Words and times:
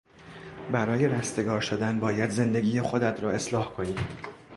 برای 0.71 1.07
رستگار 1.07 1.61
شدن 1.61 1.99
باید 1.99 2.29
زندگی 2.29 2.81
خودت 2.81 3.23
را 3.23 3.31
اصلاح 3.31 3.73
کنی. 3.73 3.95